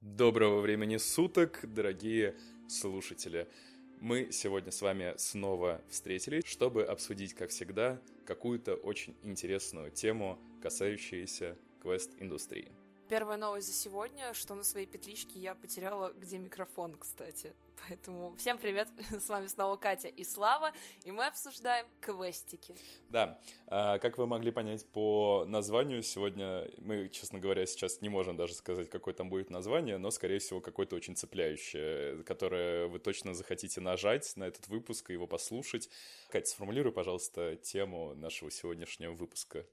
[0.00, 2.36] Доброго времени суток, дорогие
[2.68, 3.48] слушатели.
[4.00, 11.56] Мы сегодня с вами снова встретились, чтобы обсудить, как всегда, какую-то очень интересную тему, касающуюся
[11.82, 12.70] квест-индустрии.
[13.08, 17.54] Первая новость за сегодня, что на своей петличке я потеряла, где микрофон, кстати.
[17.88, 20.72] Поэтому всем привет, с вами снова Катя и Слава,
[21.04, 22.74] и мы обсуждаем квестики.
[23.08, 28.36] Да, а, как вы могли понять по названию, сегодня мы, честно говоря, сейчас не можем
[28.36, 33.32] даже сказать, какое там будет название, но, скорее всего, какое-то очень цепляющее, которое вы точно
[33.32, 35.88] захотите нажать на этот выпуск и его послушать.
[36.28, 39.64] Катя, сформулируй, пожалуйста, тему нашего сегодняшнего выпуска.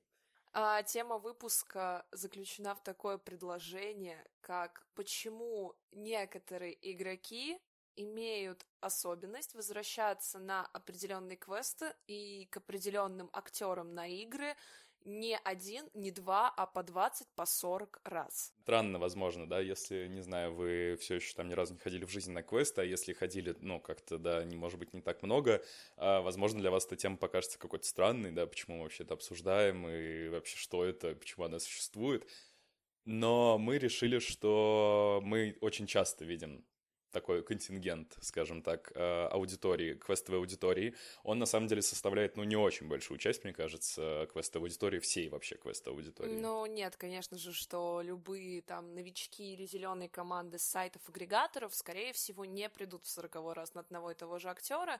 [0.57, 7.59] А, тема выпуска заключена в такое предложение, как почему некоторые игроки
[7.97, 14.55] имеют особенность возвращаться на определенные квесты и к определенным актерам на игры
[15.05, 18.53] не один, не два, а по 20, по 40 раз.
[18.63, 22.09] Странно, возможно, да, если, не знаю, вы все еще там ни разу не ходили в
[22.09, 25.63] жизни на квесты, а если ходили, ну, как-то, да, не может быть, не так много,
[25.97, 29.87] а, возможно, для вас эта тема покажется какой-то странной, да, почему мы вообще это обсуждаем,
[29.87, 32.27] и вообще, что это, почему она существует.
[33.05, 36.65] Но мы решили, что мы очень часто видим
[37.15, 42.57] такой контингент, скажем так, э, аудитории, квестовой аудитории, он на самом деле составляет, ну, не
[42.57, 46.33] очень большую часть, мне кажется, квестовой аудитории, всей вообще квестовой аудитории.
[46.33, 52.67] Ну, нет, конечно же, что любые там новички или зеленые команды сайтов-агрегаторов, скорее всего, не
[52.67, 54.99] придут в сороковой раз на одного и того же актера,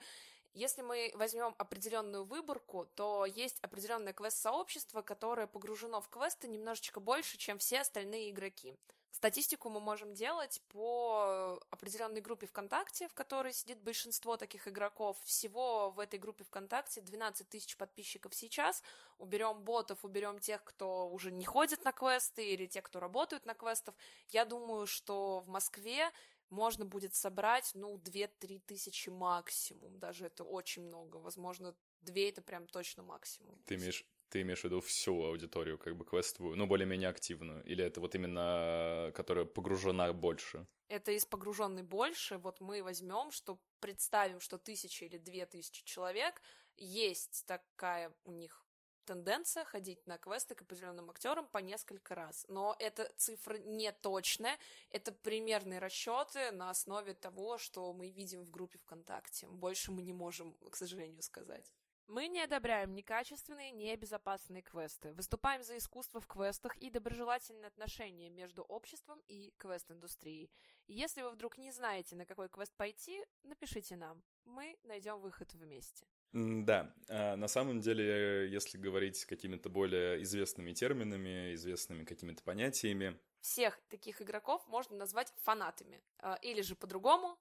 [0.54, 7.38] если мы возьмем определенную выборку, то есть определенное квест-сообщество, которое погружено в квесты немножечко больше,
[7.38, 8.74] чем все остальные игроки.
[9.16, 15.18] Статистику мы можем делать по определенной группе ВКонтакте, в которой сидит большинство таких игроков.
[15.24, 18.84] Всего в этой группе ВКонтакте 12 тысяч подписчиков сейчас.
[19.18, 23.54] Уберем ботов, уберем тех, кто уже не ходит на квесты или тех, кто работают на
[23.54, 23.96] квестах.
[24.32, 26.12] Я думаю, что в Москве
[26.50, 29.98] можно будет собрать, ну, 2-3 тысячи максимум.
[29.98, 31.16] Даже это очень много.
[31.16, 33.58] Возможно, 2 это прям точно максимум.
[33.66, 37.64] Ты имеешь ты имеешь в виду всю аудиторию, как бы квестовую, ну, более-менее активную?
[37.64, 40.68] Или это вот именно, которая погружена больше?
[40.88, 42.38] Это из погруженной больше.
[42.38, 46.42] Вот мы возьмем, что представим, что тысяча или две тысячи человек,
[46.78, 48.66] есть такая у них
[49.06, 52.46] тенденция ходить на квесты к определенным актерам по несколько раз.
[52.50, 54.58] Но эта цифра не точная,
[54.90, 59.48] это примерные расчеты на основе того, что мы видим в группе ВКонтакте.
[59.48, 61.72] Больше мы не можем, к сожалению, сказать.
[62.08, 65.12] Мы не одобряем некачественные, небезопасные квесты.
[65.14, 70.52] Выступаем за искусство в квестах и доброжелательные отношения между обществом и квест-индустрией.
[70.88, 74.22] Если вы вдруг не знаете, на какой квест пойти, напишите нам.
[74.46, 76.06] Мы найдем выход вместе.
[76.32, 83.80] Да, а, на самом деле, если говорить какими-то более известными терминами, известными какими-то понятиями, всех
[83.90, 86.02] таких игроков можно назвать фанатами.
[86.20, 87.38] А, или же по-другому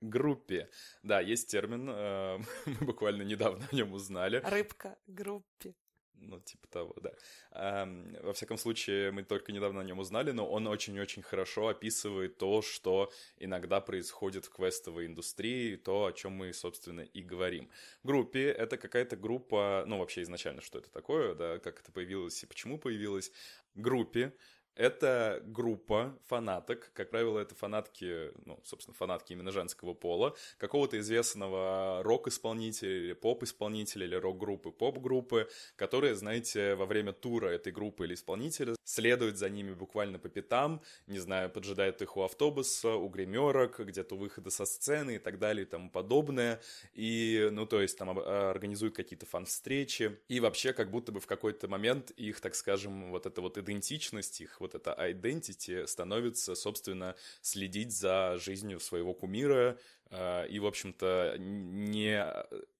[0.00, 0.68] группе.
[1.02, 4.42] Да, есть термин, э, мы буквально недавно о нем узнали.
[4.44, 5.74] Рыбка группе.
[6.20, 7.12] Ну, типа того, да.
[7.52, 12.38] Эм, во всяком случае, мы только недавно о нем узнали, но он очень-очень хорошо описывает
[12.38, 17.70] то, что иногда происходит в квестовой индустрии, то, о чем мы, собственно, и говорим.
[18.02, 22.46] Группе— это какая-то группа, ну, вообще изначально, что это такое, да, как это появилось и
[22.46, 23.30] почему появилось.
[23.74, 24.32] Группе
[24.76, 32.02] это группа фанаток, как правило, это фанатки, ну, собственно, фанатки именно женского пола, какого-то известного
[32.02, 38.76] рок-исполнителя или поп-исполнителя или рок-группы, поп-группы, которые, знаете, во время тура этой группы или исполнителя
[38.84, 44.14] следуют за ними буквально по пятам, не знаю, поджидают их у автобуса, у гримерок, где-то
[44.14, 46.60] у выхода со сцены и так далее и тому подобное.
[46.92, 50.18] И, ну, то есть там организуют какие-то фан-встречи.
[50.28, 54.40] И вообще как будто бы в какой-то момент их, так скажем, вот эта вот идентичность,
[54.40, 59.78] их вот эта identity становится, собственно, следить за жизнью своего кумира
[60.10, 62.24] э, и, в общем-то, не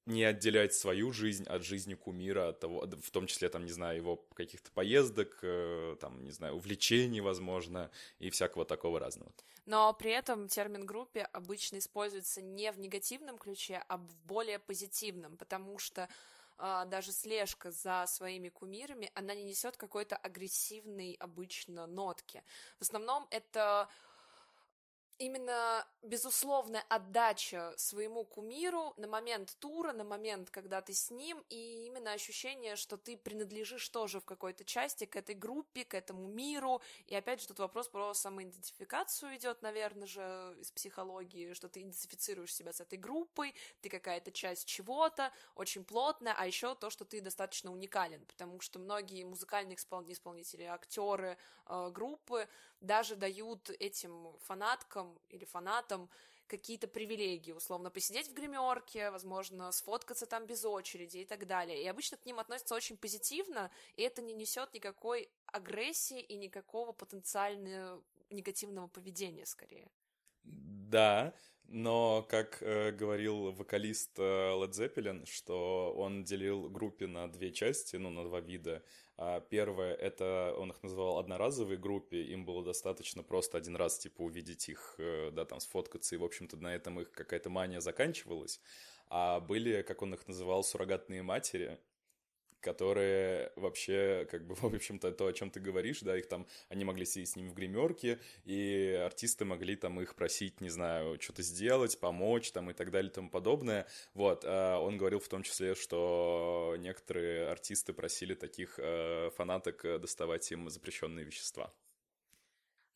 [0.07, 3.97] не отделять свою жизнь от жизни кумира, от того, в том числе, там, не знаю,
[3.97, 9.33] его каких-то поездок, э, там, не знаю, увлечений, возможно, и всякого такого разного.
[9.67, 15.37] Но при этом термин группе обычно используется не в негативном ключе, а в более позитивном,
[15.37, 16.09] потому что
[16.59, 22.43] даже слежка за своими кумирами, она не несет какой-то агрессивной обычно нотки.
[22.79, 23.89] В основном это
[25.19, 31.87] именно безусловная отдача своему кумиру на момент тура, на момент, когда ты с ним, и
[31.87, 36.81] именно ощущение, что ты принадлежишь тоже в какой-то части к этой группе, к этому миру.
[37.07, 42.55] И опять же, тут вопрос про самоидентификацию идет, наверное же, из психологии, что ты идентифицируешь
[42.55, 47.21] себя с этой группой, ты какая-то часть чего-то, очень плотная, а еще то, что ты
[47.21, 52.49] достаточно уникален, потому что многие музыкальные исполнители, актеры э, группы
[52.81, 56.09] даже дают этим фанаткам или фанатам
[56.47, 61.83] какие-то привилегии, условно, посидеть в гримерке, возможно, сфоткаться там без очереди и так далее.
[61.83, 66.93] И обычно к ним относятся очень позитивно, и это не несет никакой агрессии и никакого
[66.93, 69.91] потенциального негативного поведения, скорее.
[70.45, 71.35] Да,
[71.69, 77.97] но, как э, говорил вокалист э, Led Zeppelin, что он делил группе на две части,
[77.97, 78.85] ну, на два вида.
[79.19, 84.21] А первое, это он их называл одноразовой группе, им было достаточно просто один раз, типа,
[84.21, 88.61] увидеть их, э, да, там, сфоткаться, и, в общем-то, на этом их какая-то мания заканчивалась.
[89.09, 91.79] А были, как он их называл, суррогатные матери,
[92.67, 96.85] которые вообще, как бы, в общем-то, то, о чем ты говоришь, да, их там, они
[96.85, 101.43] могли сидеть с ними в гримерке, и артисты могли там их просить, не знаю, что-то
[101.43, 103.87] сделать, помочь там и так далее и тому подобное.
[104.15, 110.51] Вот, а он говорил в том числе, что некоторые артисты просили таких э, фанаток доставать
[110.51, 111.73] им запрещенные вещества.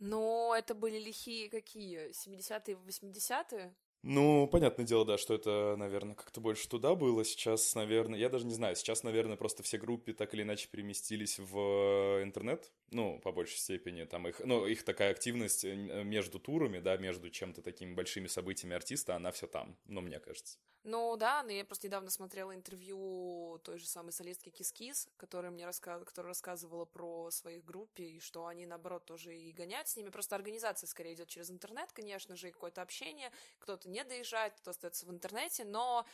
[0.00, 2.10] Но это были лихие какие?
[2.10, 3.74] 70-е, 80-е?
[4.02, 7.22] Ну, понятное дело, да, что это, наверное, как-то больше туда было.
[7.22, 11.38] Сейчас, наверное, я даже не знаю, сейчас, наверное, просто все групи так или иначе переместились
[11.38, 16.80] в интернет, ну, по большей степени, там их, ну, их такая активность э, между турами,
[16.80, 20.56] да, между чем-то такими большими событиями артиста, она все там, ну, мне кажется.
[20.82, 25.66] Ну да, но я просто недавно смотрела интервью той же самой солистки Кис-Кис, которая мне
[25.66, 26.02] рассказ...
[26.04, 30.08] которая рассказывала про своих групи, и что они, наоборот, тоже и гоняют с ними.
[30.08, 33.30] Просто организация скорее идет через интернет, конечно же, и какое-то общение.
[33.58, 36.06] Кто-то не доезжает, кто остается в интернете, но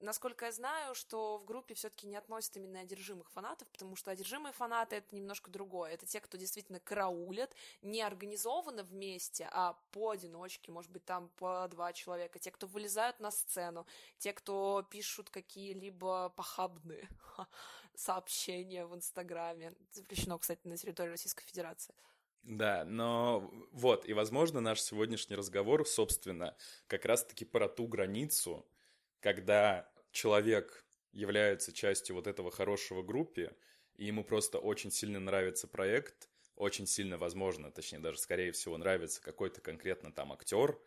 [0.00, 4.52] насколько я знаю, что в группе все-таки не относят именно одержимых фанатов, потому что одержимые
[4.52, 5.92] фанаты это немножко другое.
[5.92, 11.92] Это те, кто действительно караулят, не организованно вместе, а поодиночке, может быть, там по два
[11.92, 12.38] человека.
[12.38, 13.86] Те, кто вылезают на сцену,
[14.18, 17.08] те, кто пишут какие-либо похабные
[17.94, 19.74] сообщения в Инстаграме.
[19.92, 21.94] Запрещено, кстати, на территории Российской Федерации.
[22.42, 26.56] Да, но вот, и, возможно, наш сегодняшний разговор, собственно,
[26.86, 28.66] как раз-таки про ту границу,
[29.20, 33.54] когда человек является частью вот этого хорошего группы,
[33.96, 39.20] и ему просто очень сильно нравится проект, очень сильно, возможно, точнее даже скорее всего нравится
[39.22, 40.78] какой-то конкретно там актер,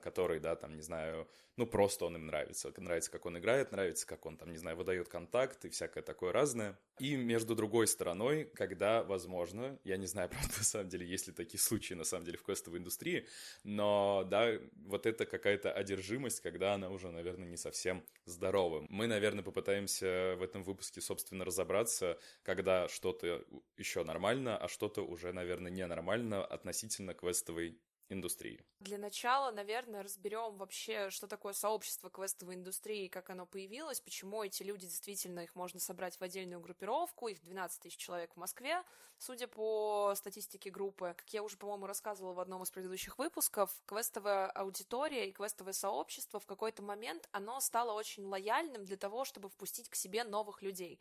[0.00, 2.72] который, да, там, не знаю, ну, просто он им нравится.
[2.76, 6.32] Нравится, как он играет, нравится, как он, там, не знаю, выдает контакт и всякое такое
[6.32, 6.78] разное.
[6.98, 11.32] И между другой стороной, когда, возможно, я не знаю, правда, на самом деле, есть ли
[11.32, 13.26] такие случаи, на самом деле, в квестовой индустрии,
[13.64, 14.52] но, да,
[14.84, 18.86] вот это какая-то одержимость, когда она уже, наверное, не совсем здорова.
[18.90, 23.44] Мы, наверное, попытаемся в этом выпуске, собственно, разобраться, когда что-то
[23.78, 28.64] еще нормально, а что-то уже, наверное, ненормально относительно квестовой индустрии?
[28.80, 34.62] Для начала, наверное, разберем вообще, что такое сообщество квестовой индустрии, как оно появилось, почему эти
[34.62, 38.82] люди действительно, их можно собрать в отдельную группировку, их 12 тысяч человек в Москве,
[39.18, 41.14] судя по статистике группы.
[41.16, 46.38] Как я уже, по-моему, рассказывала в одном из предыдущих выпусков, квестовая аудитория и квестовое сообщество
[46.38, 51.00] в какой-то момент, оно стало очень лояльным для того, чтобы впустить к себе новых людей.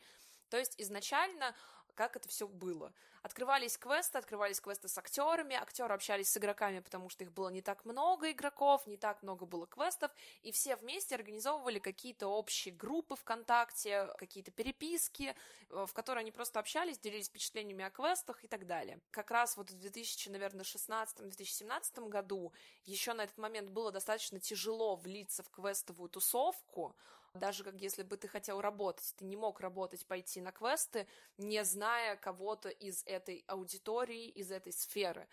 [0.50, 1.56] То есть изначально
[1.96, 2.94] как это все было.
[3.25, 7.63] Открывались квесты, открывались квесты с актерами, актеры общались с игроками, потому что их было не
[7.63, 10.12] так много игроков, не так много было квестов,
[10.44, 15.36] и все вместе организовывали какие-то общие группы ВКонтакте, какие-то переписки,
[15.72, 19.00] э, в которые они просто общались, делились впечатлениями о квестах и так далее.
[19.10, 25.50] Как раз вот в 2016-2017 году еще на этот момент было достаточно тяжело влиться в
[25.50, 26.95] квестовую тусовку,
[27.35, 31.07] даже как если бы ты хотел работать, ты не мог работать, пойти на квесты,
[31.38, 35.28] не зная кого-то из этой аудитории, из этой сферы.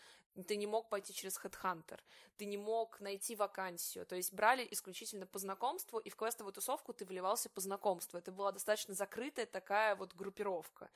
[0.47, 2.01] Ты не мог пойти через HeadHunter,
[2.39, 4.07] ты не мог найти вакансию.
[4.07, 8.19] То есть брали исключительно по знакомству, и в квестовую тусовку ты вливался по знакомству.
[8.19, 10.91] Это была достаточно закрытая такая вот группировка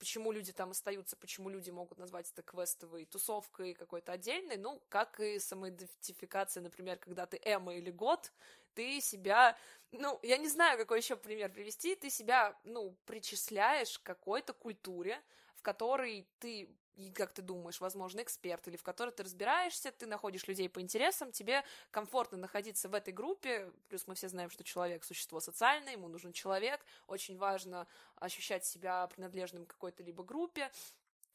[0.00, 5.20] почему люди там остаются, почему люди могут назвать это квестовой тусовкой какой-то отдельной, ну, как
[5.20, 8.32] и самоидентификация, например, когда ты Эма или Год,
[8.74, 9.56] ты себя,
[9.92, 15.22] ну, я не знаю, какой еще пример привести, ты себя, ну, причисляешь к какой-то культуре,
[15.54, 16.74] в которой ты
[17.14, 21.32] как ты думаешь, возможно, эксперт, или в которой ты разбираешься, ты находишь людей по интересам,
[21.32, 26.08] тебе комфортно находиться в этой группе, плюс мы все знаем, что человек— существо социальное, ему
[26.08, 30.70] нужен человек, очень важно ощущать себя принадлежным к какой-то либо группе,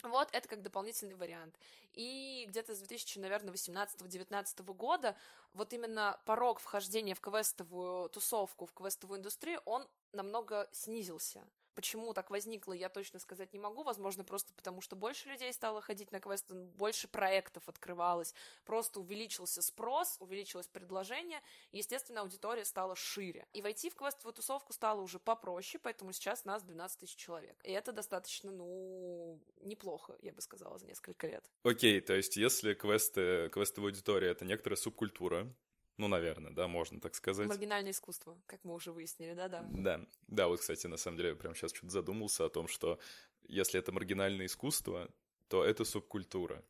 [0.03, 1.57] вот, это как дополнительный вариант.
[1.93, 5.15] И где-то с 2000, наверное, 18-19 года
[5.53, 11.47] вот именно порог вхождения в квестовую тусовку, в квестовую индустрию, он намного снизился.
[11.75, 13.83] Почему так возникло, я точно сказать не могу.
[13.83, 18.33] Возможно, просто потому, что больше людей стало ходить на квесты, больше проектов открывалось,
[18.65, 21.41] просто увеличился спрос, увеличилось предложение,
[21.71, 23.45] и, естественно, аудитория стала шире.
[23.53, 27.59] И войти в квестовую тусовку стало уже попроще, поэтому сейчас нас 12 тысяч человек.
[27.63, 31.43] И это достаточно, ну, неплохо, я бы сказала, за несколько лет.
[31.63, 35.53] Окей, то есть если квесты, квестовая аудитория— это некоторая субкультура,
[35.97, 37.47] ну, наверное, да, можно так сказать.
[37.47, 39.65] Маргинальное искусство, как мы уже выяснили, да-да.
[39.71, 42.99] Да, да, вот, кстати, на самом деле, я прямо сейчас что-то задумался о том, что
[43.47, 45.09] если это маргинальное искусство,
[45.47, 46.63] то это субкультура.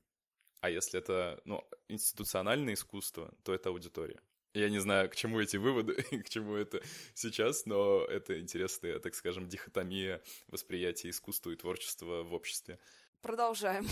[0.62, 4.20] А если это, ну, институциональное искусство, то это аудитория.
[4.54, 6.82] Я не знаю, к чему эти выводы, к чему это
[7.14, 12.80] сейчас, но это интересная, так скажем, дихотомия восприятия искусства и творчества в обществе.
[13.22, 13.86] Продолжаем.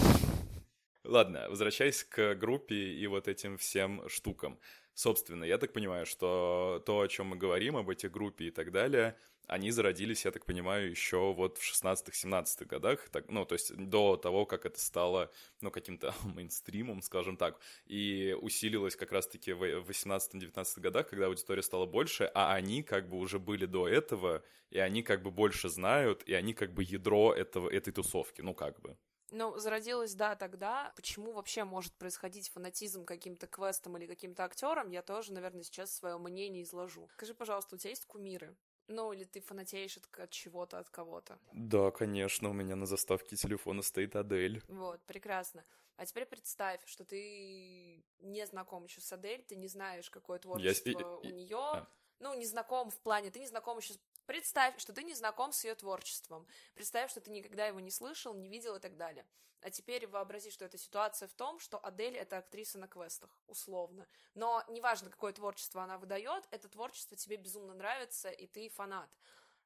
[1.03, 4.57] Ладно, возвращаясь к группе и вот этим всем штукам.
[4.93, 8.71] Собственно, я так понимаю, что то, о чем мы говорим, об этих группе и так
[8.71, 9.17] далее,
[9.47, 14.15] они зародились, я так понимаю, еще вот в 16-17 годах, так, ну, то есть до
[14.15, 15.29] того, как это стало,
[15.59, 21.85] ну, каким-то мейнстримом, скажем так, и усилилось как раз-таки в 18-19 годах, когда аудитория стала
[21.85, 26.23] больше, а они как бы уже были до этого, и они как бы больше знают,
[26.23, 28.97] и они как бы ядро этого, этой тусовки, ну, как бы.
[29.33, 30.93] Ну, зародилась, да, тогда.
[30.95, 36.17] Почему вообще может происходить фанатизм каким-то квестом или каким-то актером, я тоже, наверное, сейчас свое
[36.17, 37.09] мнение изложу.
[37.13, 38.55] Скажи, пожалуйста, у тебя есть кумиры?
[38.87, 41.39] Ну, или ты фанатеешь от, от чего-то, от кого-то?
[41.53, 44.61] Да, конечно, у меня на заставке телефона стоит Адель.
[44.67, 45.63] Вот, прекрасно.
[45.95, 50.89] А теперь представь, что ты не знаком еще с Адель, ты не знаешь, какое творчество
[50.89, 51.07] я...
[51.07, 51.57] у нее.
[51.57, 51.87] А.
[52.19, 55.63] Ну, не знаком в плане, ты не знаком еще Представь, что ты не знаком с
[55.63, 56.47] ее творчеством.
[56.75, 59.25] Представь, что ты никогда его не слышал, не видел и так далее.
[59.61, 64.07] А теперь вообрази, что эта ситуация в том, что Адель— это актриса на квестах, условно.
[64.33, 69.09] Но неважно, какое творчество она выдает, это творчество тебе безумно нравится, и ты фанат.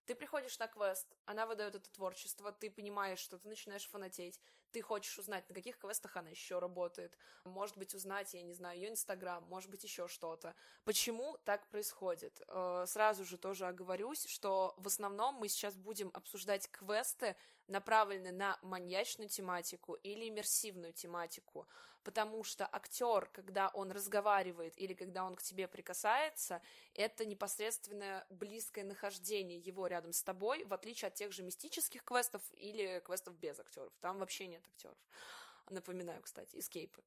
[0.07, 4.39] Ты приходишь на квест, она выдает это творчество, ты понимаешь, что ты начинаешь фанатеть,
[4.71, 8.79] ты хочешь узнать, на каких квестах она еще работает, может быть, узнать, я не знаю,
[8.79, 10.55] ее инстаграм, может быть, еще что-то.
[10.85, 12.41] Почему так происходит?
[12.47, 17.35] Э, сразу же тоже оговорюсь, что в основном мы сейчас будем обсуждать квесты,
[17.67, 21.67] направленные на маньячную тематику или иммерсивную тематику,
[22.07, 26.61] потому что актер, когда он разговаривает или когда он к тебе прикасается,
[26.93, 32.41] это непосредственно близкое нахождение его рядом с тобой, в отличие от тех же мистических квестов
[32.53, 33.91] или квестов без актеров.
[33.99, 34.97] Там вообще нет актеров.
[35.69, 37.03] Напоминаю, кстати, эскейпы.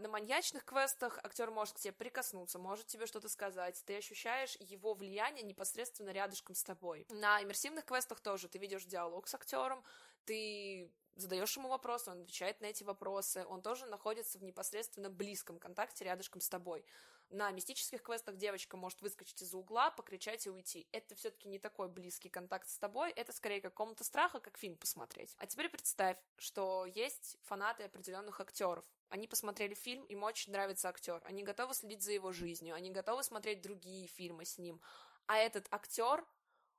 [0.00, 4.94] На маньячных квестах актер может к тебе прикоснуться, может тебе что-то сказать, ты ощущаешь его
[4.94, 7.06] влияние непосредственно рядышком с тобой.
[7.10, 9.84] На иммерсивных квестах тоже ты ведешь диалог с актером,
[10.24, 15.58] ты задаешь ему вопросы, он отвечает на эти вопросы, он тоже находится в непосредственно близком
[15.58, 16.82] контакте рядышком с тобой.
[17.30, 20.88] На мистических квестах девочка может выскочить из угла, покричать и уйти.
[20.90, 24.76] Это все-таки не такой близкий контакт с тобой, это скорее как комната страха, как фильм
[24.76, 25.36] посмотреть.
[25.38, 28.84] А теперь представь, что есть фанаты определенных актеров.
[29.10, 31.22] Они посмотрели фильм, им очень нравится актер.
[31.24, 34.80] Они готовы следить за его жизнью, они готовы смотреть другие фильмы с ним.
[35.26, 36.26] А этот актер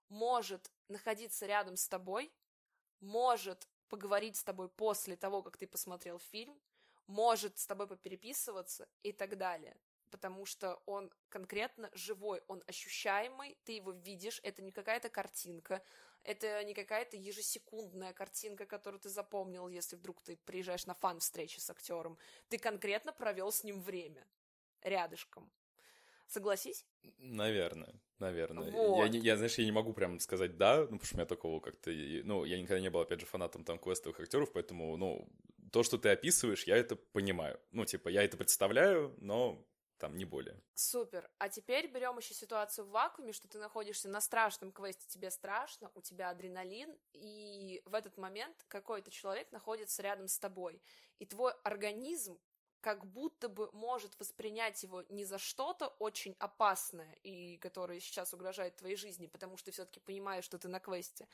[0.10, 2.30] может находиться рядом с тобой,
[3.00, 6.62] может поговорить с тобой после того, как ты посмотрел фильм,
[7.08, 9.78] может с тобой попереписываться и так далее.
[10.12, 15.82] Потому что он конкретно живой, он ощущаемый, ты его видишь, это не какая-то картинка,
[16.24, 21.70] это не какая-то ежесекундная картинка, которую ты запомнил, если вдруг ты приезжаешь на фан-встречи с
[21.70, 22.18] актером.
[22.50, 24.28] Ты конкретно провел с ним время
[24.84, 25.52] рядышком.
[26.28, 26.86] Согласись?
[27.18, 28.72] Наверное, наверное.
[28.72, 29.06] Вот.
[29.14, 31.60] Я, я, знаешь, я не могу прям сказать да, ну, потому что у меня такого
[31.60, 31.92] как-то...
[31.92, 35.28] Ну, я никогда не был, опять же, фанатом там квестовых актеров, поэтому, ну,
[35.72, 37.60] то, что ты описываешь, я это понимаю.
[37.72, 39.66] Ну, типа, я это представляю, но
[40.02, 40.60] там не более.
[40.74, 41.30] Супер.
[41.38, 45.92] А теперь берем еще ситуацию в вакууме, что ты находишься на страшном квесте, тебе страшно,
[45.94, 50.82] у тебя адреналин, и в этот момент какой-то человек находится рядом с тобой,
[51.20, 52.40] и твой организм
[52.82, 58.78] как будто бы может воспринять его не за что-то очень опасное и которое сейчас угрожает
[58.78, 61.28] твоей жизни, потому что ты все-таки понимаешь, что ты на квесте,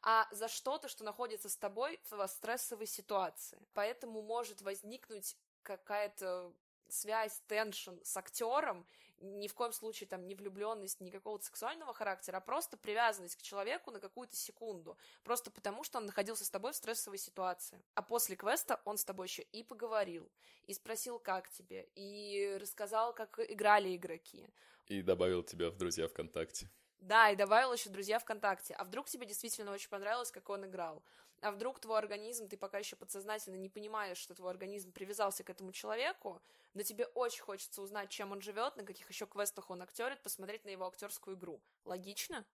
[0.00, 3.60] а за что-то, что находится с тобой в стрессовой ситуации.
[3.74, 6.54] Поэтому может возникнуть какая-то
[6.94, 8.86] связь, теншн с актером,
[9.20, 13.42] ни в коем случае там не влюбленность, ни какого-то сексуального характера, а просто привязанность к
[13.42, 17.82] человеку на какую-то секунду, просто потому что он находился с тобой в стрессовой ситуации.
[17.94, 20.30] А после квеста он с тобой еще и поговорил,
[20.66, 24.48] и спросил, как тебе, и рассказал, как играли игроки.
[24.86, 26.68] И добавил тебя в друзья ВКонтакте.
[27.04, 28.72] Да, и добавил еще друзья ВКонтакте.
[28.74, 31.02] А вдруг тебе действительно очень понравилось, как он играл?
[31.42, 35.50] А вдруг твой организм, ты пока еще подсознательно не понимаешь, что твой организм привязался к
[35.50, 36.40] этому человеку,
[36.72, 40.64] но тебе очень хочется узнать, чем он живет, на каких еще квестах он актерит, посмотреть
[40.64, 41.60] на его актерскую игру.
[41.84, 42.46] Логично?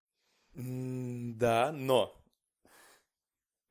[0.53, 2.13] да, но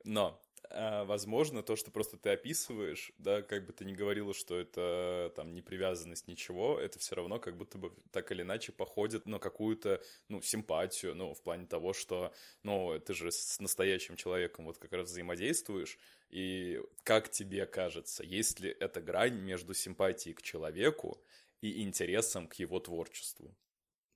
[0.06, 4.58] Но а, возможно, то, что просто ты описываешь, да, как бы ты ни говорила, что
[4.60, 9.26] это там не привязанность ничего, это все равно как будто бы так или иначе походит
[9.26, 14.66] на какую-то, ну, симпатию, ну, в плане того, что, ну, ты же с настоящим человеком
[14.66, 15.98] вот как раз взаимодействуешь,
[16.30, 21.22] и как тебе кажется, есть ли эта грань между симпатией к человеку
[21.62, 23.56] и интересом к его творчеству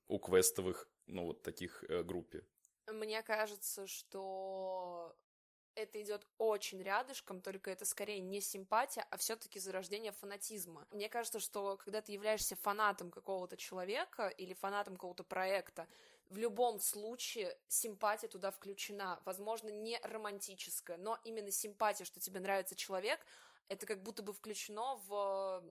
[0.08, 2.44] у квестовых, ну, вот таких э, группе?
[2.88, 5.16] Мне кажется, что
[5.76, 10.88] это идет очень рядышком, только это скорее не симпатия, а все-таки зарождение фанатизма.
[10.92, 15.88] Мне кажется, что когда ты являешься фанатом какого-то человека или фанатом какого-то проекта,
[16.30, 19.22] в любом случае симпатия туда включена.
[19.26, 23.20] Возможно, не романтическая, но именно симпатия, что тебе нравится человек,
[23.68, 25.64] это как будто бы включено в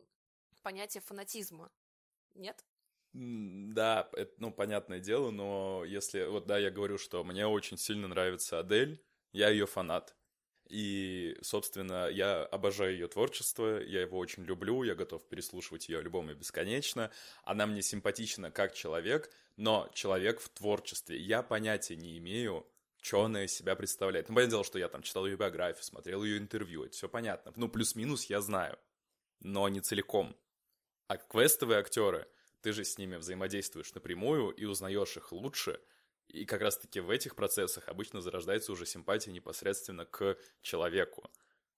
[0.62, 1.70] понятие фанатизма.
[2.34, 2.64] Нет?
[3.12, 6.24] Да, это, ну, понятное дело, но если...
[6.24, 10.14] Вот, да, я говорю, что мне очень сильно нравится Адель, я ее фанат.
[10.68, 16.34] И, собственно, я обожаю ее творчество, я его очень люблю, я готов переслушивать ее альбомы
[16.34, 17.10] бесконечно.
[17.44, 21.18] Она мне симпатична как человек, но человек в творчестве.
[21.18, 22.66] Я понятия не имею,
[23.02, 24.28] что она из себя представляет.
[24.28, 27.52] Ну, понятное дело, что я там читал ее биографию, смотрел ее интервью, это все понятно.
[27.56, 28.78] Ну, плюс-минус я знаю,
[29.40, 30.34] но не целиком.
[31.08, 32.26] А квестовые актеры,
[32.62, 35.80] ты же с ними взаимодействуешь напрямую и узнаешь их лучше–
[36.32, 41.30] и как раз-таки в этих процессах обычно зарождается уже симпатия непосредственно к человеку.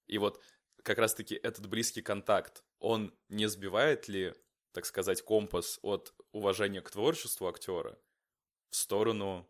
[0.07, 0.41] И вот
[0.83, 4.35] как раз-таки этот близкий контакт, он не сбивает ли,
[4.73, 7.99] так сказать, компас от уважения к творчеству актера
[8.71, 9.49] в сторону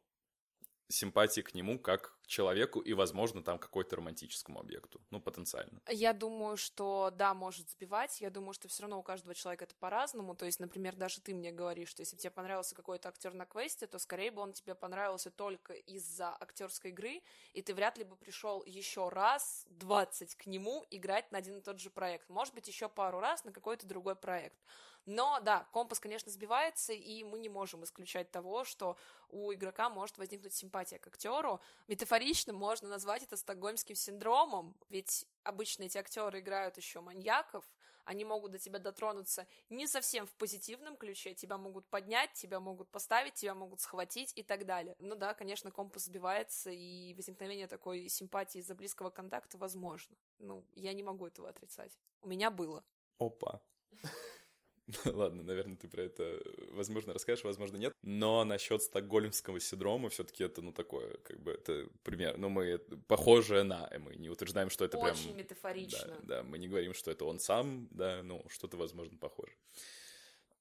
[0.89, 5.81] симпатии к нему как к человеку и, возможно, там какой-то романтическому объекту, ну, потенциально.
[5.91, 9.75] Я думаю, что да, может сбивать, я думаю, что все равно у каждого человека это
[9.75, 13.45] по-разному, то есть, например, даже ты мне говоришь, что если тебе понравился какой-то актер на
[13.45, 17.23] квесте, то скорее бы он тебе понравился только из-за актерской игры,
[17.53, 21.63] и ты вряд ли бы пришел еще раз 20 к нему играть на один и
[21.63, 24.59] тот же проект, может быть, еще пару раз на какой-то другой проект.
[25.07, 28.97] Но да, компас, конечно, сбивается, и мы не можем исключать того, что
[29.29, 31.61] у игрока может возникнуть симпатия к актеру.
[31.89, 37.65] Метафорично можно назвать это стокгольмским синдромом, ведь обычно эти актеры играют еще маньяков,
[38.05, 42.91] они могут до тебя дотронуться не совсем в позитивном ключе, тебя могут поднять, тебя могут
[42.91, 44.95] поставить, тебя могут схватить и так далее.
[44.99, 50.17] Ну да, конечно, компас сбивается, и возникновение такой симпатии из-за близкого контакта возможно.
[50.39, 51.99] Ну, я не могу этого отрицать.
[52.21, 52.85] У меня было.
[53.19, 53.63] Опа.
[55.05, 56.43] Ладно, наверное, ты про это,
[56.73, 57.95] возможно, расскажешь, возможно, нет.
[58.03, 62.37] Но насчет стокгольмского синдрома все-таки это, ну, такое, как бы, это пример.
[62.37, 65.17] Ну, мы похожее на, мы не утверждаем, что это Очень прям...
[65.17, 66.19] Очень метафорично.
[66.23, 69.53] Да, да, мы не говорим, что это он сам, да, ну, что-то, возможно, похоже.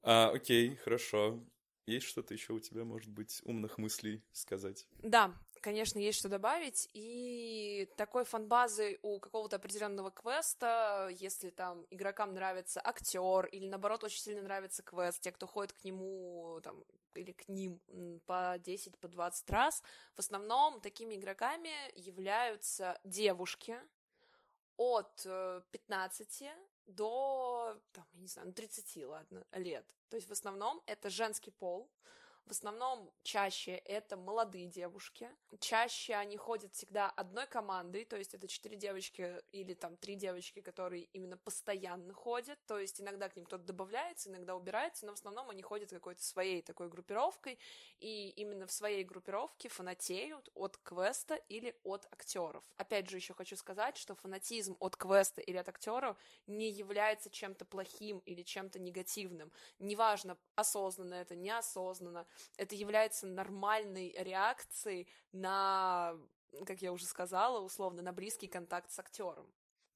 [0.02, 1.44] А, окей, хорошо.
[1.86, 4.88] Есть что-то еще у тебя, может быть, умных мыслей сказать?
[5.00, 6.90] Да, конечно, есть что добавить.
[6.94, 14.22] И такой фанбазы у какого-то определенного квеста, если там игрокам нравится актер, или наоборот, очень
[14.22, 16.84] сильно нравится квест, те, кто ходит к нему там,
[17.16, 17.80] или к ним
[18.26, 19.82] по 10, по 20 раз,
[20.16, 23.80] в основном такими игроками являются девушки
[24.76, 25.26] от
[25.72, 26.56] 15 э,
[26.88, 29.86] до, там, я не знаю, 30, ну, ладно, лет.
[30.10, 31.90] То есть в основном это женский пол,
[32.46, 35.30] в основном чаще это молодые девушки.
[35.60, 40.62] Чаще они ходят всегда одной командой, то есть это четыре девочки или там три девочки,
[40.62, 42.60] которые именно постоянно ходят.
[42.66, 46.24] То есть иногда к ним кто-то добавляется, иногда убирается, но в основном они ходят какой-то
[46.24, 47.60] своей такой группировкой,
[48.00, 52.64] и именно в своей группировке фанатеют от квеста или от актеров.
[52.78, 57.66] Опять же, еще хочу сказать, что фанатизм от квеста или от актеров не является чем-то
[57.66, 59.52] плохим или чем-то негативным.
[59.80, 62.28] Неважно, осознанно это, неосознанно
[62.58, 66.18] это является нормальной реакцией на,
[66.66, 69.54] как я уже сказала, условно, на близкий контакт с актером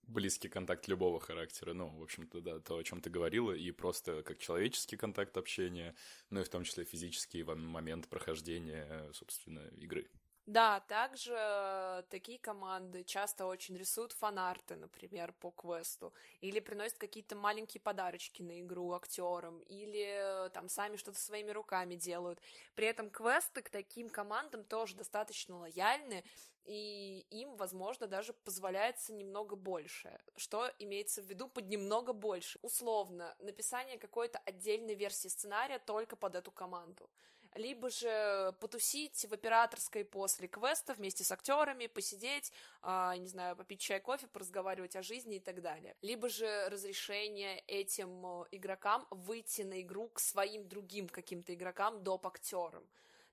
[0.08, 4.24] близкий контакт любого характера, ну, в общем-то, да, то, о чем ты говорила, и просто
[4.24, 5.96] как человеческий контакт общения,
[6.30, 10.10] ну и в том числе физический момент прохождения, собственно, игры.
[10.48, 17.82] Да, также такие команды часто очень рисуют фанарты, например, по квесту, или приносят какие-то маленькие
[17.82, 22.40] подарочки на игру актерам, или там сами что-то своими руками делают.
[22.76, 26.24] При этом квесты к таким командам тоже достаточно лояльны,
[26.64, 30.18] и им, возможно, даже позволяется немного больше.
[30.38, 32.58] Что имеется в виду под немного больше?
[32.62, 37.10] Условно, написание какой-то отдельной версии сценария только под эту команду
[37.56, 42.52] либо же потусить в операторской после квеста вместе с актерами, посидеть,
[42.84, 45.96] э, не знаю, попить чай, кофе, поразговаривать о жизни и так далее.
[46.02, 52.28] Либо же разрешение этим э, игрокам выйти на игру к своим другим каким-то игрокам, доп.
[52.28, 52.84] актерам.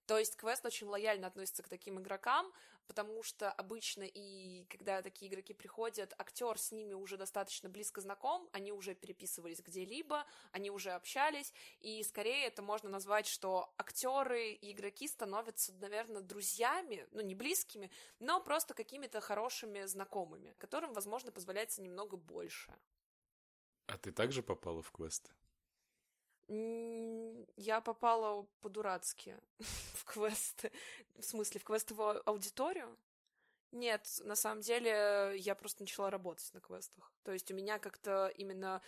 [0.06, 2.52] То есть квест очень лояльно относится к таким игрокам,
[2.86, 8.48] потому что обычно и когда такие игроки приходят, актер с ними уже достаточно близко знаком,
[8.52, 14.72] они уже переписывались где-либо, они уже общались, и скорее это можно назвать, что актеры и
[14.72, 21.82] игроки становятся, наверное, друзьями, ну не близкими, но просто какими-то хорошими знакомыми, которым, возможно, позволяется
[21.82, 22.74] немного больше.
[23.86, 25.30] А ты также попала в квесты?
[26.48, 30.70] Я попала по-дурацки в квесты.
[31.16, 32.96] В смысле, в квестовую аудиторию?
[33.72, 37.12] Нет, на самом деле я просто начала работать на квестах.
[37.24, 38.80] То есть у меня как-то именно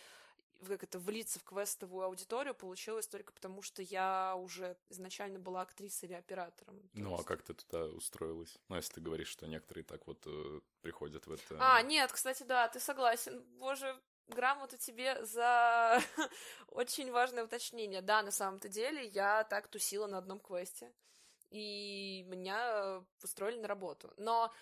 [0.65, 6.09] как это, влиться в квестовую аудиторию получилось только потому, что я уже изначально была актрисой
[6.09, 6.81] или оператором.
[6.95, 7.23] Ну, есть...
[7.23, 8.57] а как ты туда устроилась?
[8.69, 11.57] Ну, если ты говоришь, что некоторые так вот э, приходят в это...
[11.61, 13.43] А, нет, кстати, да, ты согласен.
[13.59, 16.01] Боже, грамоту тебе за
[16.69, 18.03] очень важное уточнение.
[18.03, 20.93] Да, на самом-то деле я так тусила на одном квесте,
[21.51, 24.13] и меня устроили на работу.
[24.17, 24.53] Но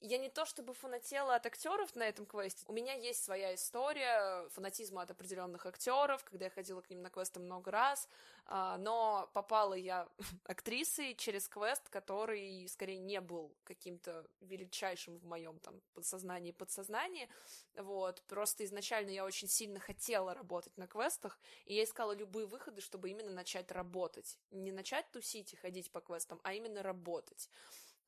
[0.00, 2.64] я не то чтобы фанатела от актеров на этом квесте.
[2.66, 7.10] У меня есть своя история фанатизма от определенных актеров, когда я ходила к ним на
[7.10, 8.08] квесты много раз,
[8.46, 10.08] а, но попала я
[10.44, 17.28] актрисой через квест, который скорее не был каким-то величайшим в моем там подсознании подсознании.
[17.76, 18.22] Вот.
[18.22, 23.10] Просто изначально я очень сильно хотела работать на квестах, и я искала любые выходы, чтобы
[23.10, 24.38] именно начать работать.
[24.50, 27.50] Не начать тусить и ходить по квестам, а именно работать.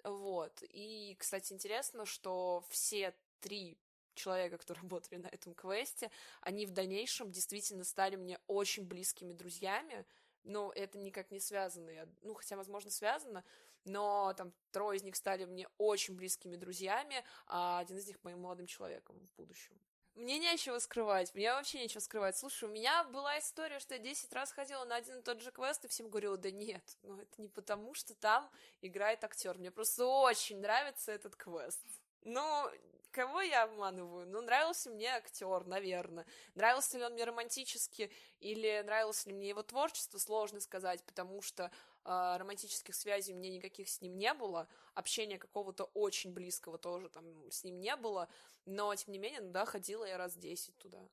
[0.04, 0.62] Вот.
[0.70, 3.78] И, кстати, интересно, что все три
[4.14, 6.10] человека, которые работали на этом квесте,
[6.40, 10.04] они в дальнейшем действительно стали мне очень близкими друзьями,
[10.44, 13.44] но это никак не связано, ну, хотя, возможно, связано,
[13.84, 18.40] но там трое из них стали мне очень близкими друзьями, а один из них моим
[18.40, 19.78] молодым человеком в будущем.
[20.14, 22.36] Мне нечего скрывать, мне вообще нечего скрывать.
[22.36, 25.50] Слушай, у меня была история, что я 10 раз ходила на один и тот же
[25.50, 28.50] квест, и всем говорила, да нет, ну это не потому, что там
[28.82, 29.56] играет актер.
[29.56, 31.82] Мне просто очень нравится этот квест.
[32.24, 32.70] Ну,
[33.10, 34.26] кого я обманываю?
[34.26, 36.26] Ну, нравился мне актер, наверное.
[36.54, 41.70] Нравился ли он мне романтически или нравилось ли мне его творчество, сложно сказать, потому что
[42.04, 47.24] романтических связей у меня никаких с ним не было, общения какого-то очень близкого тоже там
[47.50, 48.28] с ним не было,
[48.66, 51.08] но, тем не менее, ну да, ходила я раз десять туда.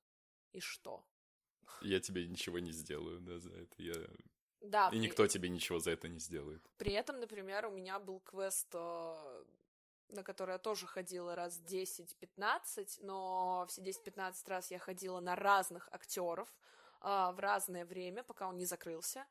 [0.52, 1.04] И что?
[1.82, 3.82] Я тебе ничего не сделаю, да, за это.
[3.82, 3.93] Я...
[4.62, 4.88] Да.
[4.88, 4.99] И при...
[4.99, 6.62] никто тебе ничего за это не сделает.
[6.78, 9.43] При этом, например, у меня был квест, э,
[10.10, 15.88] на который я тоже ходила раз 10-15, но все 10-15 раз я ходила на разных
[15.91, 16.49] актеров
[17.02, 19.25] э, в разное время, пока он не закрылся.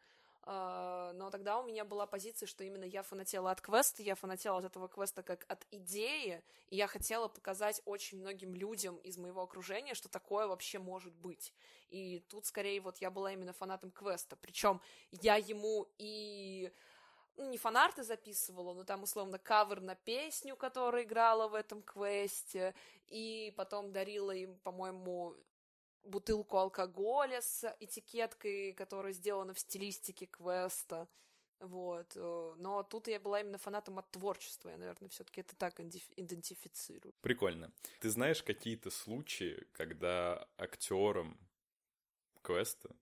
[0.50, 4.56] А, но тогда у меня была позиция, что именно я фанатела от квеста, я фанатела
[4.56, 9.42] от этого квеста как от идеи, и я хотела показать очень многим людям из моего
[9.42, 11.52] окружения, что такое вообще может быть.
[11.90, 14.80] И тут скорее вот я была именно фанатом квеста, причем
[15.10, 16.72] я ему и
[17.36, 22.74] ну, не фанарты записывала, но там, условно, кавер на песню, которая играла в этом квесте,
[23.08, 25.36] и потом дарила им, по-моему,
[26.04, 31.08] бутылку алкоголя с этикеткой, которая сделана в стилистике квеста.
[31.60, 32.12] Вот.
[32.14, 34.70] Э, но тут я была именно фанатом от творчества.
[34.70, 37.14] Я, наверное, все-таки это так идентифицирую.
[37.20, 37.72] Прикольно.
[38.00, 41.38] Ты знаешь какие-то случаи, когда актерам
[42.42, 42.94] квеста,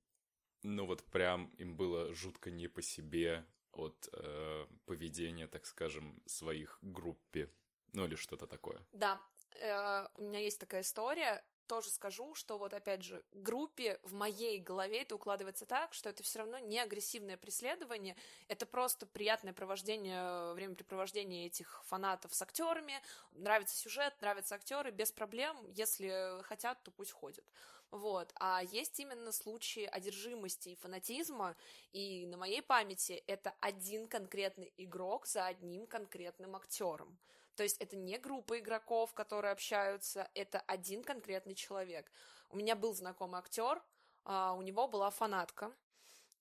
[0.63, 6.79] ну вот прям им было жутко не по себе от э, поведения, так скажем, своих
[6.81, 7.51] группе,
[7.93, 8.81] ну или что-то такое.
[8.93, 9.21] Да,
[9.61, 14.59] э, у меня есть такая история тоже скажу, что вот опять же, группе в моей
[14.59, 18.17] голове это укладывается так, что это все равно не агрессивное преследование,
[18.49, 22.95] это просто приятное провождение, времяпрепровождение этих фанатов с актерами,
[23.33, 27.45] нравится сюжет, нравятся актеры, без проблем, если хотят, то пусть ходят.
[27.91, 28.33] Вот.
[28.37, 31.57] А есть именно случаи одержимости и фанатизма,
[31.93, 37.19] и на моей памяти это один конкретный игрок за одним конкретным актером.
[37.57, 42.11] То есть это не группа игроков, которые общаются, это один конкретный человек.
[42.51, 43.83] У меня был знакомый актер,
[44.25, 45.75] а, у него была фанатка,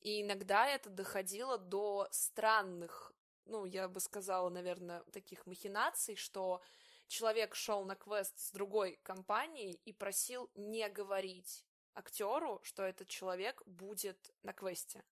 [0.01, 3.13] и иногда это доходило до странных,
[3.45, 6.61] ну, я бы сказала, наверное, таких махинаций, что
[7.07, 13.63] человек шел на квест с другой компанией и просил не говорить актеру, что этот человек
[13.65, 15.03] будет на квесте,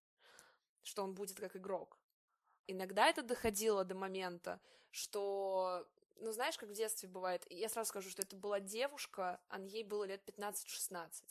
[0.84, 1.98] что он будет как игрок.
[2.68, 4.60] Иногда это доходило до момента,
[4.94, 5.88] что,
[6.20, 9.84] ну, знаешь, как в детстве бывает, я сразу скажу, что это была девушка, а ей
[9.84, 11.24] было лет 15-16.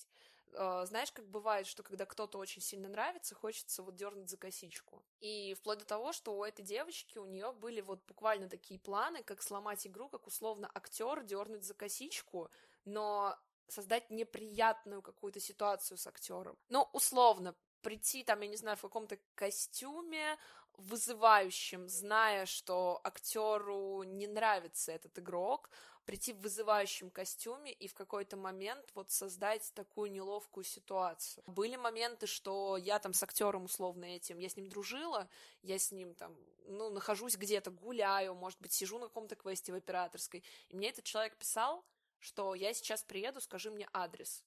[0.55, 5.03] Э, знаешь, как бывает, что когда кто-то очень сильно нравится, хочется вот дернуть за косичку.
[5.21, 9.23] И вплоть до того, что у этой девочки у нее были вот буквально такие планы,
[9.23, 12.51] как сломать игру, как условно актер дернуть за косичку,
[12.85, 13.37] но
[13.68, 16.59] создать неприятную какую-то ситуацию с актером.
[16.68, 20.37] Ну, условно, прийти там, я не знаю, в каком-то костюме,
[20.77, 25.71] вызывающим, зная, что актеру не нравится этот игрок,
[26.05, 31.45] прийти в вызывающем костюме и в какой-то момент вот создать такую неловкую ситуацию.
[31.47, 35.29] Были моменты, что я там с актером условно этим, я с ним дружила,
[35.63, 39.77] я с ним там, ну, нахожусь где-то, гуляю, может быть, сижу на каком-то квесте в
[39.77, 41.85] операторской, и мне этот человек писал,
[42.19, 44.45] что я сейчас приеду, скажи мне адрес.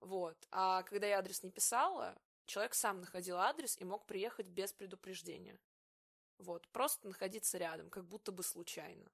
[0.00, 0.36] Вот.
[0.50, 2.14] А когда я адрес не писала,
[2.46, 5.58] человек сам находил адрес и мог приехать без предупреждения.
[6.38, 9.10] Вот, просто находиться рядом, как будто бы случайно.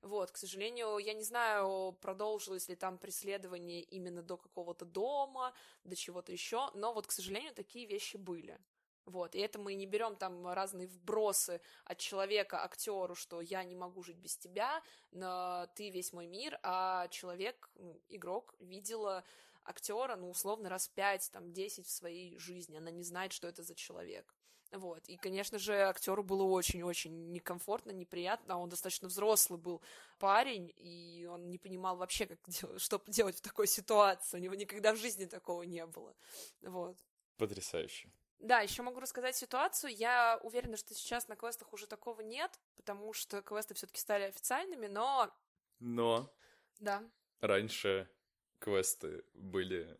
[0.00, 5.52] Вот, к сожалению, я не знаю, продолжилось ли там преследование именно до какого-то дома,
[5.84, 8.58] до чего-то еще, но вот, к сожалению, такие вещи были.
[9.06, 13.74] Вот, и это мы не берем там разные вбросы от человека, актеру, что я не
[13.74, 17.70] могу жить без тебя, но ты весь мой мир, а человек,
[18.08, 19.24] игрок, видела
[19.68, 23.62] актера, ну, условно, раз пять, там, десять в своей жизни, она не знает, что это
[23.62, 24.34] за человек.
[24.72, 25.08] Вот.
[25.08, 28.58] И, конечно же, актеру было очень-очень некомфортно, неприятно.
[28.58, 29.82] Он достаточно взрослый был
[30.18, 34.36] парень, и он не понимал вообще, как делать, что делать в такой ситуации.
[34.36, 36.14] У него никогда в жизни такого не было.
[36.60, 36.98] Вот.
[37.38, 38.10] Потрясающе.
[38.40, 39.94] Да, еще могу рассказать ситуацию.
[39.94, 44.86] Я уверена, что сейчас на квестах уже такого нет, потому что квесты все-таки стали официальными,
[44.86, 45.34] но.
[45.80, 46.32] Но.
[46.78, 47.02] Да.
[47.40, 48.08] Раньше
[48.58, 49.98] квесты были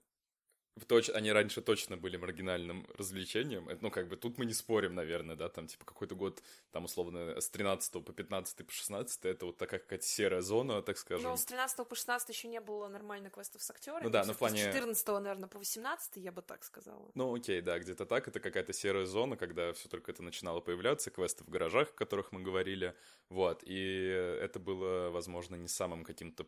[0.86, 1.10] Точ...
[1.10, 3.68] Они раньше точно были маргинальным развлечением.
[3.80, 7.40] Ну, как бы тут мы не спорим, наверное, да, там, типа, какой-то год, там, условно,
[7.40, 11.30] с 13 по 15 по 16 это вот такая какая-то серая зона, так скажем.
[11.30, 14.04] Ну, с 13 по 16 еще не было нормально квестов с актерами.
[14.04, 14.58] Ну да, но в плане...
[14.58, 17.10] С 14, наверное, по 18 я бы так сказала.
[17.14, 18.28] Ну, окей, да, где-то так.
[18.28, 22.32] Это какая-то серая зона, когда все только это начинало появляться, квесты в гаражах, о которых
[22.32, 22.94] мы говорили.
[23.28, 26.46] Вот, и это было, возможно, не самым каким-то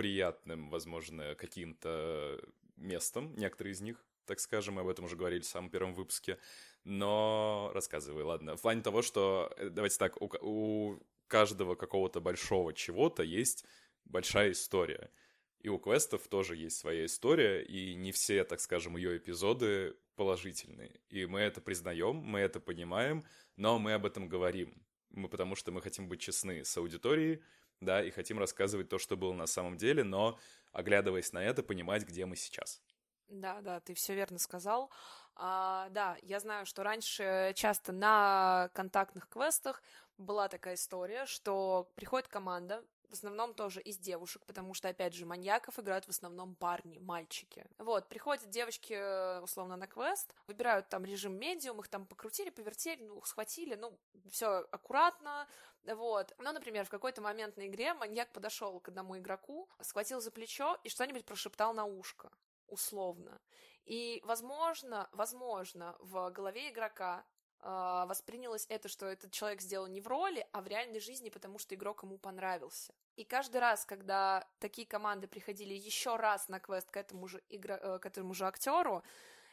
[0.00, 2.40] приятным, возможно, каким-то
[2.76, 6.38] местом, некоторые из них, так скажем, мы об этом уже говорили в самом первом выпуске,
[6.84, 8.56] но рассказывай, ладно.
[8.56, 13.66] В плане того, что, э, давайте так, у, у каждого какого-то большого чего-то есть
[14.06, 15.10] большая история.
[15.58, 20.98] И у квестов тоже есть своя история, и не все, так скажем, ее эпизоды положительные.
[21.10, 23.22] И мы это признаем, мы это понимаем,
[23.56, 24.82] но мы об этом говорим.
[25.10, 27.42] Мы, потому что мы хотим быть честны с аудиторией,
[27.80, 30.38] да, и хотим рассказывать то, что было на самом деле, но
[30.72, 32.82] оглядываясь на это, понимать, где мы сейчас.
[33.28, 34.90] Да, да, ты все верно сказал.
[35.36, 39.82] А, да, я знаю, что раньше часто на контактных квестах
[40.18, 45.26] была такая история, что приходит команда, в основном тоже из девушек, потому что, опять же,
[45.26, 47.66] маньяков играют в основном парни, мальчики.
[47.78, 53.02] Вот, приходят девочки, э, условно, на квест, выбирают там режим медиум, их там покрутили, повертели,
[53.02, 53.98] ну, схватили, ну,
[54.30, 55.48] все аккуратно,
[55.84, 56.34] вот.
[56.38, 60.78] Ну, например, в какой-то момент на игре маньяк подошел к одному игроку, схватил за плечо
[60.84, 62.30] и что-нибудь прошептал на ушко,
[62.66, 63.40] условно.
[63.86, 67.24] И, возможно, возможно, в голове игрока
[67.62, 71.74] воспринялось это, что этот человек сделал не в роли, а в реальной жизни, потому что
[71.74, 72.94] игрок ему понравился.
[73.16, 77.74] И каждый раз, когда такие команды приходили еще раз на квест к этому же, игро...
[77.74, 79.02] Э, к этому же актеру,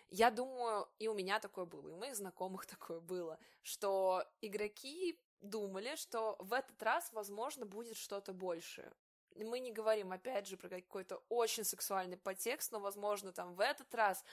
[0.10, 5.20] я думаю, и у меня такое было, и у моих знакомых такое было, что игроки
[5.42, 8.92] думали, что в этот раз, возможно, будет что-то большее.
[9.36, 13.94] Мы не говорим, опять же, про какой-то очень сексуальный подтекст, но, возможно, там в этот
[13.94, 14.24] раз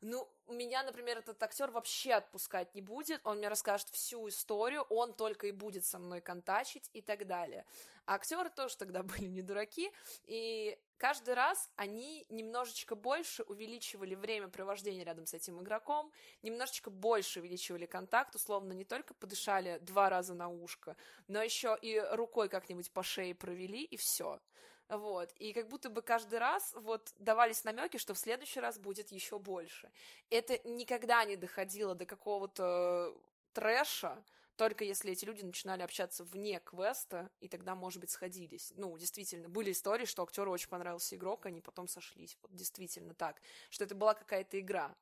[0.00, 5.14] ну, меня, например, этот актер вообще отпускать не будет, он мне расскажет всю историю, он
[5.14, 7.64] только и будет со мной контачить и так далее.
[8.04, 9.90] А актеры тоже тогда были не дураки,
[10.24, 17.40] и каждый раз они немножечко больше увеличивали время провождения рядом с этим игроком, немножечко больше
[17.40, 22.90] увеличивали контакт, условно, не только подышали два раза на ушко, но еще и рукой как-нибудь
[22.92, 24.40] по шее провели, и все.
[24.88, 25.32] Вот.
[25.38, 29.38] И как будто бы каждый раз вот давались намеки, что в следующий раз будет еще
[29.38, 29.90] больше.
[30.30, 33.16] Это никогда не доходило до какого-то
[33.52, 34.22] трэша,
[34.56, 38.72] только если эти люди начинали общаться вне квеста, и тогда, может быть, сходились.
[38.76, 42.38] Ну, действительно, были истории, что актеру очень понравился игрок, они потом сошлись.
[42.40, 44.94] Вот действительно так, что это была какая-то игра.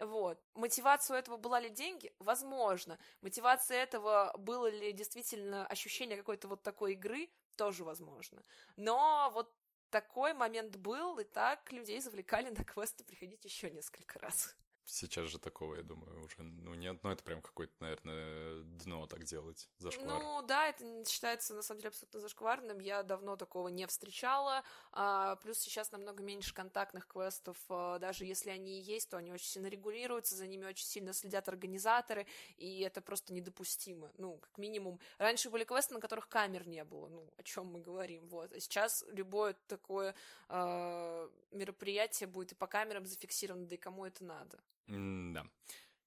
[0.00, 0.42] Вот.
[0.54, 2.12] Мотивация у этого была ли деньги?
[2.18, 2.98] Возможно.
[3.20, 7.28] Мотивация этого было ли действительно ощущение какой-то вот такой игры?
[7.56, 8.42] Тоже возможно.
[8.76, 9.52] Но вот
[9.90, 14.54] такой момент был, и так людей завлекали на квесты приходить еще несколько раз.
[14.88, 19.24] Сейчас же такого, я думаю, уже, ну, нет, ну, это прям какое-то, наверное, дно так
[19.24, 20.22] делать, зашквар.
[20.22, 25.34] Ну, да, это считается, на самом деле, абсолютно зашкварным, я давно такого не встречала, а,
[25.36, 29.48] плюс сейчас намного меньше контактных квестов, а, даже если они и есть, то они очень
[29.48, 32.24] сильно регулируются, за ними очень сильно следят организаторы,
[32.56, 35.00] и это просто недопустимо, ну, как минимум.
[35.18, 38.60] Раньше были квесты, на которых камер не было, ну, о чем мы говорим, вот, а
[38.60, 40.14] сейчас любое такое
[40.48, 44.60] а, мероприятие будет и по камерам зафиксировано, да и кому это надо.
[44.86, 45.46] Да.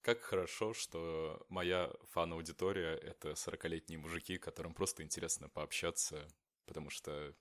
[0.01, 6.27] Как хорошо, что моя фан-аудитория— это 40-летние мужики, которым просто интересно пообщаться,
[6.65, 7.35] потому что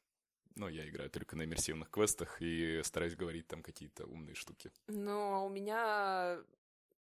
[0.57, 4.73] ну, я играю только на иммерсивных квестах и стараюсь говорить там какие-то умные штуки.
[4.89, 6.41] Ну, а у меня...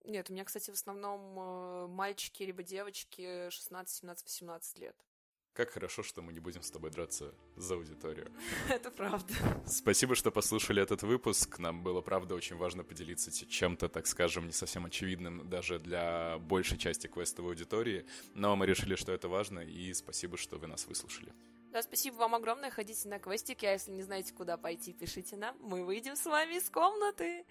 [0.05, 4.97] Нет, у меня, кстати, в основном э, мальчики либо девочки 16, 17, 18 лет.
[5.55, 8.33] Как хорошо, что мы не будем с тобой драться за аудиторию.
[8.69, 9.33] Это правда.
[9.69, 11.61] Спасибо, что послушали этот выпуск.
[11.61, 16.77] Нам было, правда, очень важно поделиться чем-то, так скажем, не совсем очевидным даже для большей
[16.77, 18.05] части квестовой аудитории.
[18.35, 21.33] Но мы решили, что это важно, и спасибо, что вы нас выслушали.
[21.71, 22.71] Да, спасибо вам огромное.
[22.71, 25.57] Ходите на квестики, а если не знаете, куда пойти, пишите нам.
[25.61, 27.45] Мы выйдем с вами из комнаты.